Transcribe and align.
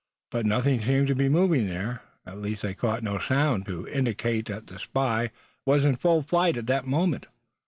But 0.31 0.47
nothing 0.47 0.81
seemed 0.81 1.05
to 1.09 1.13
be 1.13 1.29
moving 1.29 1.67
there; 1.67 2.01
at 2.25 2.39
least 2.41 2.63
they 2.63 2.73
caught 2.73 3.03
no 3.03 3.19
sound 3.19 3.67
to 3.67 3.87
indicate 3.87 4.47
that 4.47 4.65
the 4.65 4.79
spy 4.79 5.29
was 5.63 5.85
in 5.85 5.95
full 5.95 6.23
flight 6.23 6.57
at 6.57 6.65
that 6.65 6.87
moment. 6.87 7.27